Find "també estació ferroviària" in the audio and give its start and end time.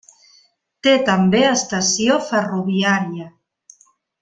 1.09-3.29